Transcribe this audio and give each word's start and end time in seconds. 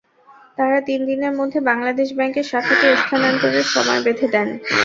তাঁরা 0.57 0.79
তিন 0.87 0.99
দিনের 1.05 1.33
মধ্যে 1.39 1.59
ব্যাংলাদেশ 1.61 2.07
ব্যাংকের 2.17 2.45
শাখাটি 2.51 2.87
স্থানান্তরের 3.01 3.67
সময় 3.73 4.01
বেঁধে 4.05 4.27
দেন। 4.33 4.47